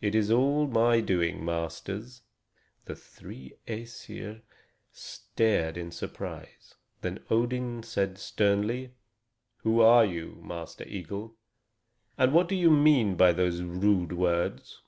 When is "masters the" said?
1.44-2.94